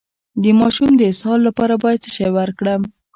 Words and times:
د 0.41 0.43
ماشوم 0.59 0.89
د 0.95 1.01
اسهال 1.11 1.39
لپاره 1.47 1.73
باید 1.83 1.99
څه 2.03 2.09
شی 2.15 2.29
ورکړم؟ 2.37 2.81